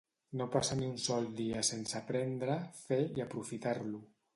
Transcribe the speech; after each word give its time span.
No 0.39 0.47
passa 0.55 0.77
ni 0.79 0.87
un 0.93 0.95
sol 1.03 1.29
dia 1.41 1.63
sense 1.69 2.01
aprendre, 2.03 2.59
fer 2.83 3.03
i 3.21 3.27
aprofitar-lo. 3.31 4.07